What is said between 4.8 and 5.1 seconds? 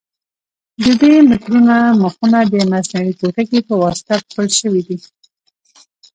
دي.